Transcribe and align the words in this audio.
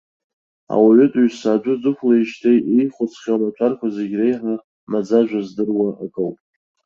Ауаҩытәыҩса 0.73 1.49
адәы 1.53 1.73
дықәлеижьҭеи 1.81 2.59
иихәыцхьоу 2.75 3.35
амаҭәарқәа 3.35 3.87
зегь 3.95 4.15
реиҳа 4.19 4.53
маӡажәа 4.91 5.41
здыруа 5.47 5.89
акоуп. 6.05 6.37